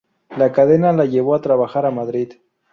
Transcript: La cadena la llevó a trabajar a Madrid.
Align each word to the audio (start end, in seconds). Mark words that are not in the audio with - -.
La 0.35 0.51
cadena 0.51 0.93
la 0.93 1.05
llevó 1.05 1.35
a 1.35 1.41
trabajar 1.41 1.85
a 1.85 1.91
Madrid. 1.91 2.33